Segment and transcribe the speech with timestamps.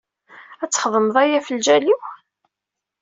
[0.63, 2.01] Ad txedmeḍ aya ɣef lǧal-iw?